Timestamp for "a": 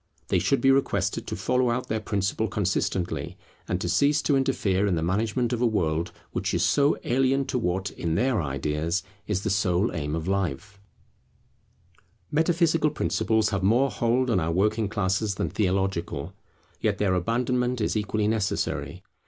5.61-5.67